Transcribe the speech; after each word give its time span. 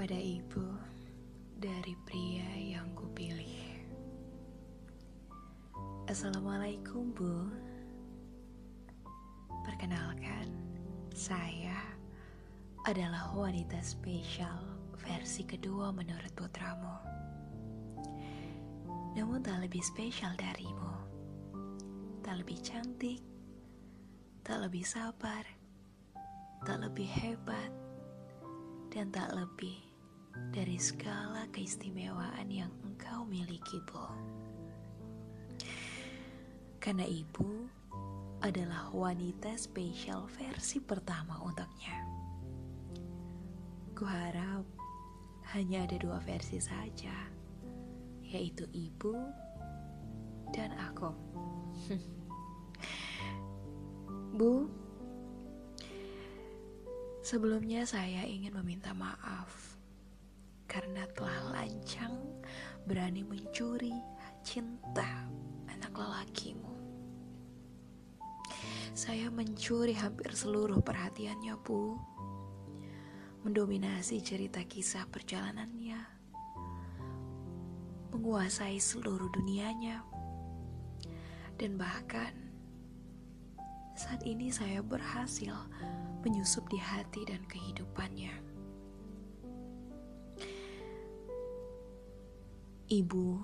kepada 0.00 0.16
ibu 0.16 0.64
dari 1.60 1.92
pria 2.08 2.48
yang 2.56 2.88
kupilih. 2.96 3.84
Assalamualaikum, 6.08 7.12
Bu. 7.12 7.52
Perkenalkan, 9.60 10.56
saya 11.12 11.76
adalah 12.88 13.28
wanita 13.36 13.76
spesial 13.84 14.80
versi 14.96 15.44
kedua 15.44 15.92
menurut 15.92 16.32
putramu. 16.32 16.96
Namun 19.12 19.44
tak 19.44 19.68
lebih 19.68 19.84
spesial 19.84 20.32
darimu. 20.40 20.96
Tak 22.24 22.40
lebih 22.40 22.56
cantik, 22.64 23.20
tak 24.48 24.64
lebih 24.64 24.80
sabar, 24.80 25.44
tak 26.64 26.88
lebih 26.88 27.04
hebat, 27.20 27.68
dan 28.88 29.12
tak 29.12 29.36
lebih 29.36 29.89
dari 30.50 30.78
segala 30.80 31.46
keistimewaan 31.54 32.50
yang 32.50 32.72
engkau 32.82 33.22
miliki, 33.26 33.78
Bu. 33.86 34.02
Karena 36.80 37.04
ibu 37.04 37.68
adalah 38.40 38.88
wanita 38.90 39.52
spesial 39.54 40.26
versi 40.32 40.80
pertama 40.80 41.38
untuknya. 41.44 41.96
Kuharap 43.92 44.64
hanya 45.52 45.84
ada 45.84 45.96
dua 46.00 46.18
versi 46.24 46.56
saja, 46.56 47.14
yaitu 48.24 48.64
ibu 48.72 49.12
dan 50.56 50.72
aku. 50.80 51.12
Bu, 54.40 54.66
Sebelumnya 57.20 57.84
saya 57.84 58.24
ingin 58.26 58.56
meminta 58.58 58.90
maaf 58.90 59.69
karena 60.70 61.02
telah 61.18 61.50
lancang 61.50 62.14
berani 62.86 63.26
mencuri 63.26 63.90
cinta 64.46 65.26
anak 65.66 65.90
lelakimu. 65.90 66.70
Saya 68.94 69.34
mencuri 69.34 69.98
hampir 69.98 70.30
seluruh 70.30 70.78
perhatiannya, 70.78 71.58
Bu. 71.66 71.98
Mendominasi 73.42 74.22
cerita 74.22 74.62
kisah 74.62 75.10
perjalanannya. 75.10 75.98
Menguasai 78.14 78.78
seluruh 78.78 79.26
dunianya. 79.34 80.06
Dan 81.58 81.74
bahkan 81.74 82.30
saat 83.98 84.22
ini 84.22 84.48
saya 84.54 84.80
berhasil 84.80 85.52
menyusup 86.22 86.64
di 86.70 86.78
hati 86.80 87.26
dan 87.28 87.42
kehidupannya. 87.50 88.32
Ibu, 92.90 93.38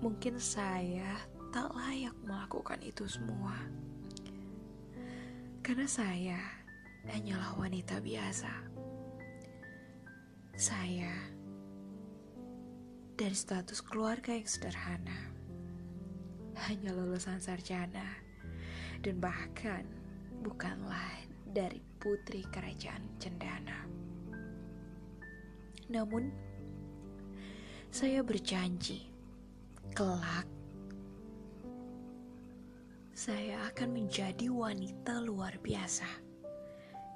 mungkin 0.00 0.40
saya 0.40 1.20
tak 1.52 1.68
layak 1.76 2.16
melakukan 2.24 2.80
itu 2.80 3.04
semua. 3.04 3.52
Karena 5.60 5.84
saya 5.84 6.40
hanyalah 7.12 7.60
wanita 7.60 8.00
biasa. 8.00 8.48
Saya 10.56 11.12
dari 13.20 13.36
status 13.36 13.84
keluarga 13.84 14.32
yang 14.32 14.48
sederhana. 14.48 15.28
Hanya 16.72 16.96
lulusan 16.96 17.36
sarjana 17.36 18.16
dan 19.04 19.20
bahkan 19.20 19.84
bukanlah 20.40 21.20
dari 21.52 21.84
putri 22.00 22.48
kerajaan 22.48 23.04
cendana. 23.20 23.84
Namun, 25.92 26.51
saya 27.92 28.24
berjanji 28.24 29.04
kelak 29.92 30.48
saya 33.12 33.68
akan 33.68 33.92
menjadi 33.92 34.48
wanita 34.48 35.20
luar 35.20 35.60
biasa, 35.60 36.08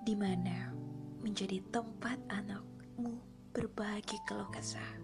di 0.00 0.16
mana 0.16 0.72
menjadi 1.20 1.60
tempat 1.68 2.16
anakmu 2.32 3.20
berbagi 3.52 4.16
keluh 4.24 4.48
kesah, 4.48 4.96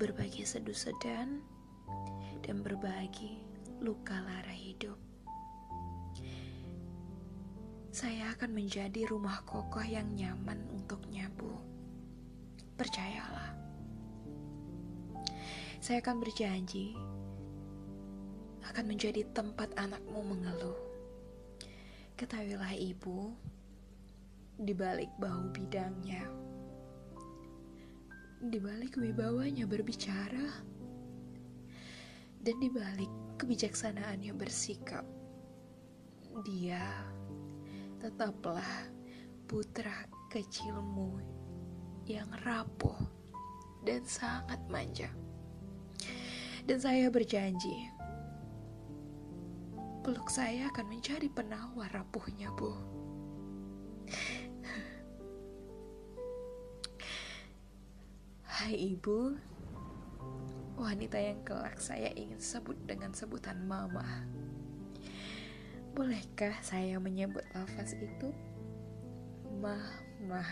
berbagi 0.00 0.48
seduh 0.48 0.72
sedan, 0.72 1.44
dan 2.40 2.64
berbagi 2.64 3.44
luka 3.84 4.16
lara 4.16 4.56
hidup. 4.56 4.96
Saya 7.92 8.32
akan 8.32 8.56
menjadi 8.56 9.04
rumah 9.12 9.44
kokoh 9.44 9.84
yang 9.84 10.08
nyaman 10.16 10.64
untuknya, 10.72 11.28
Bu. 11.36 11.52
Percayalah. 12.80 13.47
Saya 15.78 16.02
akan 16.02 16.18
berjanji 16.18 16.98
akan 18.66 18.84
menjadi 18.94 19.22
tempat 19.30 19.70
anakmu 19.78 20.20
mengeluh. 20.26 20.76
Ketahuilah 22.18 22.74
ibu, 22.74 23.30
di 24.58 24.74
balik 24.74 25.08
bau 25.22 25.48
bidangnya, 25.54 26.26
di 28.42 28.58
balik 28.58 28.98
wibawanya 28.98 29.70
berbicara, 29.70 30.50
dan 32.42 32.56
di 32.58 32.68
balik 32.68 33.38
kebijaksanaannya 33.38 34.34
bersikap, 34.34 35.06
dia 36.42 36.82
tetaplah 38.02 38.90
putra 39.46 40.10
kecilmu 40.26 41.22
yang 42.04 42.28
rapuh 42.42 42.98
dan 43.86 44.02
sangat 44.02 44.58
manja. 44.66 45.27
Dan 46.68 46.84
saya 46.84 47.08
berjanji, 47.08 47.88
peluk 50.04 50.28
saya 50.28 50.68
akan 50.68 50.92
menjadi 50.92 51.24
penawar 51.32 51.88
rapuhnya, 51.88 52.52
Bu. 52.52 52.76
Hai 58.44 58.76
Ibu, 58.76 59.32
wanita 60.76 61.16
yang 61.16 61.40
kelak 61.40 61.80
saya 61.80 62.12
ingin 62.12 62.36
sebut 62.36 62.76
dengan 62.84 63.16
sebutan 63.16 63.64
Mama. 63.64 64.28
Bolehkah 65.96 66.52
saya 66.60 67.00
menyebut 67.00 67.48
lafaz 67.56 67.96
itu? 67.96 68.28
Mama. 69.56 70.44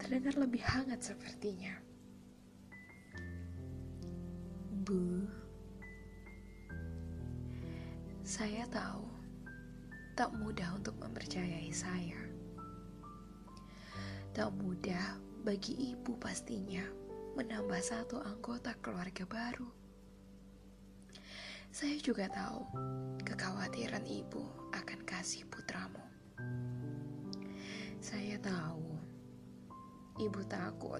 Terdengar 0.00 0.32
lebih 0.40 0.64
hangat 0.64 1.12
sepertinya. 1.12 1.89
Bu. 4.80 5.28
Saya 8.24 8.64
tahu 8.72 9.04
tak 10.16 10.32
mudah 10.36 10.76
untuk 10.76 10.96
mempercayai 11.00 11.72
saya. 11.72 12.20
Tak 14.32 14.52
mudah 14.56 15.20
bagi 15.44 15.96
ibu 15.96 16.16
pastinya 16.16 16.84
menambah 17.36 17.80
satu 17.80 18.20
anggota 18.20 18.76
keluarga 18.80 19.24
baru 19.28 19.80
saya 21.70 22.02
juga 22.02 22.26
tahu 22.26 22.66
kekhawatiran 23.22 24.02
ibu 24.02 24.42
akan 24.74 25.06
kasih 25.06 25.46
putramu. 25.46 26.02
Saya 28.02 28.42
tahu 28.42 28.82
ibu 30.18 30.42
takut 30.50 30.98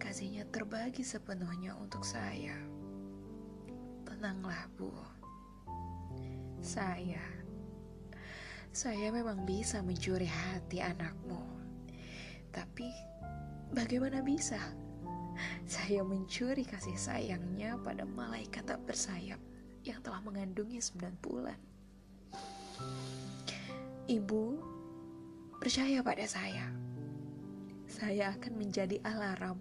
kasihnya 0.00 0.48
terbagi 0.48 1.04
sepenuhnya 1.04 1.76
untuk 1.76 2.00
saya. 2.00 2.56
Tenanglah, 4.24 4.64
Bu. 4.80 4.88
Saya 6.64 7.20
saya 8.72 9.12
memang 9.12 9.44
bisa 9.44 9.84
mencuri 9.84 10.24
hati 10.24 10.80
anakmu. 10.80 11.44
Tapi 12.48 12.88
bagaimana 13.76 14.24
bisa? 14.24 14.56
Saya 15.68 16.00
mencuri 16.08 16.64
kasih 16.64 16.96
sayangnya 16.96 17.76
pada 17.84 18.08
malaikat 18.08 18.64
tak 18.64 18.80
bersayap 18.88 19.36
yang 19.84 20.00
telah 20.00 20.24
mengandungnya 20.24 20.80
sembilan 20.80 21.14
bulan. 21.20 21.60
Ibu, 24.08 24.44
percaya 25.60 26.00
pada 26.00 26.24
saya. 26.24 26.72
Saya 27.84 28.32
akan 28.32 28.56
menjadi 28.56 29.04
alarm 29.04 29.60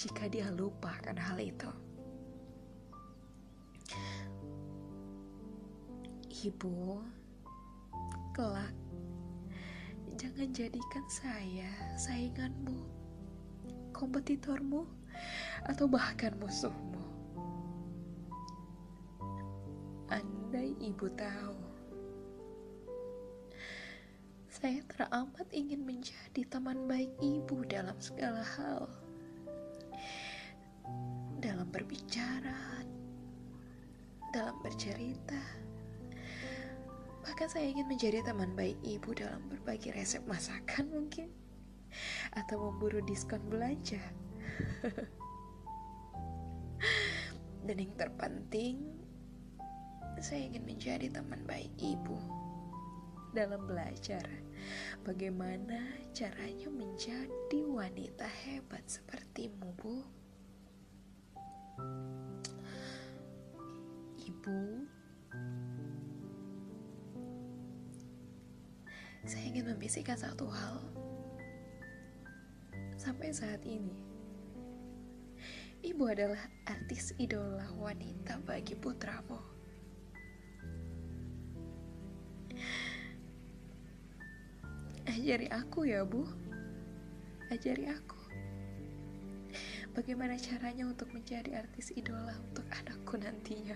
jika 0.00 0.32
dia 0.32 0.48
lupa 0.48 0.96
akan 0.96 1.20
hal 1.20 1.36
itu. 1.44 1.87
Ibu, 6.38 7.02
kelak 8.30 8.70
jangan 10.14 10.54
jadikan 10.54 11.02
saya 11.10 11.66
sainganmu, 11.98 12.78
kompetitormu, 13.90 14.86
atau 15.66 15.90
bahkan 15.90 16.38
musuhmu. 16.38 17.02
Andai 20.14 20.78
ibu 20.78 21.10
tahu, 21.18 21.58
Saya 24.46 24.82
teramat 24.90 25.46
ingin 25.54 25.86
menjadi 25.86 26.42
teman 26.50 26.86
baik 26.86 27.14
ibu 27.18 27.66
dalam 27.66 27.94
segala 27.98 28.42
hal. 28.42 28.86
Dalam 31.42 31.66
berbicara, 31.70 32.82
dalam 34.34 34.58
bercerita. 34.62 35.67
Bahkan 37.38 37.54
saya 37.54 37.70
ingin 37.70 37.86
menjadi 37.86 38.18
teman 38.26 38.50
baik 38.58 38.74
ibu 38.82 39.14
dalam 39.14 39.38
berbagi 39.46 39.94
resep 39.94 40.18
masakan 40.26 40.90
mungkin. 40.90 41.30
Atau 42.34 42.58
memburu 42.58 42.98
diskon 43.06 43.38
belanja. 43.46 44.02
Dan 47.62 47.78
yang 47.78 47.94
terpenting, 47.94 48.90
saya 50.18 50.50
ingin 50.50 50.66
menjadi 50.66 51.14
teman 51.14 51.38
baik 51.46 51.70
ibu 51.78 52.18
dalam 53.30 53.70
belajar 53.70 54.26
bagaimana 55.06 55.94
caranya 56.10 56.66
menjadi 56.66 57.60
wanita 57.70 58.26
hebat 58.26 58.82
sepertimu, 58.82 59.78
Bu. 59.78 60.02
Ibu, 64.26 64.58
saya 69.26 69.44
ingin 69.48 69.74
membisikkan 69.74 70.14
satu 70.14 70.46
hal. 70.46 70.78
Sampai 72.98 73.30
saat 73.34 73.62
ini, 73.66 73.94
ibu 75.82 76.04
adalah 76.06 76.42
artis 76.66 77.14
idola 77.18 77.66
wanita 77.78 78.42
bagi 78.42 78.74
putramu. 78.74 79.38
Ajari 85.08 85.48
aku 85.50 85.88
ya, 85.88 86.04
Bu. 86.04 86.22
Ajari 87.48 87.88
aku. 87.88 88.18
Bagaimana 89.96 90.38
caranya 90.38 90.86
untuk 90.86 91.10
menjadi 91.10 91.58
artis 91.58 91.90
idola 91.96 92.36
untuk 92.38 92.62
anakku 92.70 93.18
nantinya. 93.18 93.74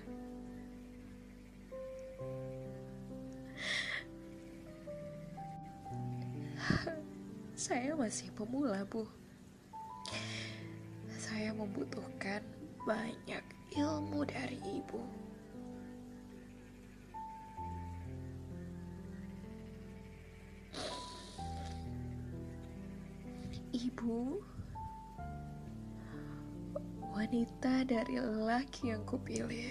Saya 7.62 7.94
masih 7.94 8.26
pemula, 8.34 8.82
Bu. 8.90 9.06
Saya 11.14 11.54
membutuhkan 11.54 12.42
banyak 12.82 13.44
ilmu 13.78 14.26
dari 14.26 14.58
ibu. 14.66 14.98
ibu, 23.72 24.36
wanita 27.14 27.86
dari 27.86 28.18
lelaki 28.20 28.90
yang 28.90 29.06
kupilih. 29.08 29.70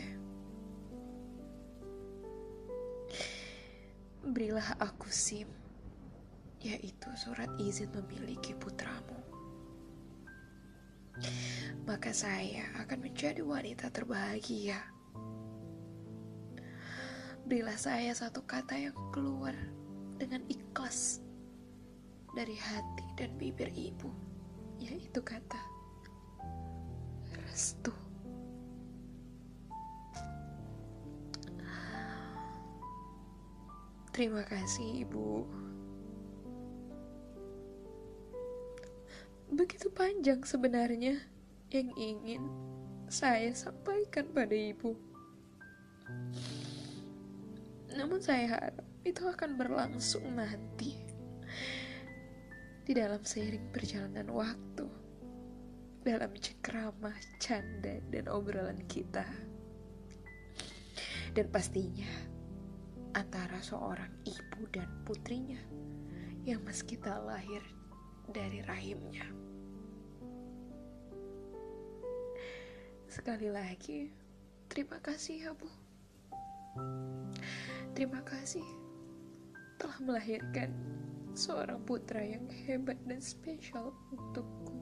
Berilah 4.26 4.80
aku 4.80 5.12
SIM, 5.12 5.61
yaitu 6.62 7.10
surat 7.18 7.50
izin 7.58 7.90
memiliki 7.90 8.54
putramu. 8.54 9.18
Maka 11.90 12.14
saya 12.14 12.70
akan 12.86 13.10
menjadi 13.10 13.42
wanita 13.42 13.90
terbahagia. 13.90 14.78
Berilah 17.46 17.78
saya 17.78 18.14
satu 18.14 18.46
kata 18.46 18.78
yang 18.78 18.96
keluar 19.10 19.58
dengan 20.22 20.46
ikhlas 20.48 21.20
dari 22.38 22.56
hati 22.56 23.06
dan 23.18 23.34
bibir 23.36 23.74
ibu, 23.74 24.08
yaitu 24.78 25.20
kata 25.20 25.60
restu. 27.50 27.92
Terima 34.12 34.44
kasih, 34.44 35.08
Ibu. 35.08 35.48
Begitu 39.62 39.94
panjang 39.94 40.42
sebenarnya 40.42 41.22
yang 41.70 41.94
ingin 41.94 42.50
saya 43.06 43.54
sampaikan 43.54 44.26
pada 44.34 44.58
Ibu. 44.58 44.98
Namun 47.94 48.18
saya 48.26 48.58
harap 48.58 48.82
itu 49.06 49.22
akan 49.22 49.62
berlangsung 49.62 50.26
nanti 50.34 50.98
di 52.90 52.92
dalam 52.98 53.22
seiring 53.22 53.70
perjalanan 53.70 54.34
waktu, 54.34 54.90
dalam 56.10 56.34
cengkrama, 56.42 57.14
canda, 57.38 58.02
dan 58.10 58.34
obrolan 58.34 58.82
kita. 58.90 59.30
Dan 61.38 61.54
pastinya 61.54 62.10
antara 63.14 63.62
seorang 63.62 64.26
ibu 64.26 64.66
dan 64.74 64.90
putrinya 65.06 65.62
yang 66.50 66.66
meski 66.66 66.98
tak 66.98 67.22
lahir 67.30 67.62
dari 68.26 68.66
rahimnya. 68.66 69.51
Sekali 73.12 73.52
lagi, 73.52 74.08
terima 74.72 74.96
kasih 75.04 75.36
ya 75.44 75.52
Bu. 75.52 75.68
Terima 77.92 78.24
kasih 78.24 78.64
telah 79.76 80.00
melahirkan 80.00 80.72
seorang 81.36 81.84
putra 81.84 82.24
yang 82.24 82.48
hebat 82.64 82.96
dan 83.04 83.20
spesial 83.20 83.92
untukku. 84.16 84.80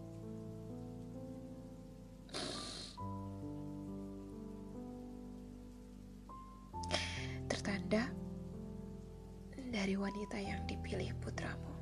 Tertanda 7.50 8.14
dari 9.74 9.98
wanita 9.98 10.38
yang 10.38 10.62
dipilih 10.70 11.18
putramu. 11.18 11.74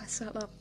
Wassalam. 0.00 0.59